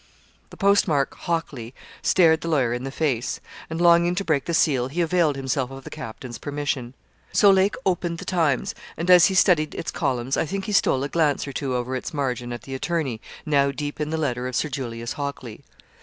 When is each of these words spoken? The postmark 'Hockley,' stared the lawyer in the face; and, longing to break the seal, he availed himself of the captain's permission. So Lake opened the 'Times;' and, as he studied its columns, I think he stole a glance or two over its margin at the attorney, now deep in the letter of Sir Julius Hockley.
The 0.49 0.57
postmark 0.57 1.13
'Hockley,' 1.13 1.75
stared 2.01 2.41
the 2.41 2.47
lawyer 2.47 2.73
in 2.73 2.85
the 2.85 2.89
face; 2.91 3.39
and, 3.69 3.79
longing 3.79 4.15
to 4.15 4.25
break 4.25 4.45
the 4.45 4.53
seal, 4.55 4.87
he 4.87 4.99
availed 4.99 5.35
himself 5.35 5.69
of 5.69 5.83
the 5.83 5.91
captain's 5.91 6.39
permission. 6.39 6.95
So 7.31 7.51
Lake 7.51 7.75
opened 7.85 8.17
the 8.17 8.25
'Times;' 8.25 8.73
and, 8.97 9.11
as 9.11 9.27
he 9.27 9.35
studied 9.35 9.75
its 9.75 9.91
columns, 9.91 10.37
I 10.37 10.47
think 10.47 10.65
he 10.65 10.71
stole 10.71 11.03
a 11.03 11.07
glance 11.07 11.47
or 11.47 11.53
two 11.53 11.75
over 11.75 11.95
its 11.95 12.15
margin 12.15 12.51
at 12.51 12.63
the 12.63 12.73
attorney, 12.73 13.21
now 13.45 13.69
deep 13.69 14.01
in 14.01 14.09
the 14.09 14.17
letter 14.17 14.47
of 14.47 14.55
Sir 14.55 14.69
Julius 14.69 15.13
Hockley. 15.13 15.61